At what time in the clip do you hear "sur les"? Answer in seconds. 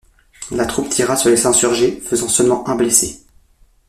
1.15-1.45